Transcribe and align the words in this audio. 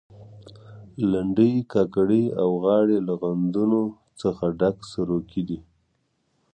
لنډۍ، 1.11 1.53
کاکړۍ 1.71 2.23
او 2.41 2.49
غاړې 2.63 2.97
له 3.07 3.13
غندنو 3.21 3.83
څخه 4.21 4.45
ډک 4.59 4.77
سروکي 4.91 5.41
دي. 5.47 5.59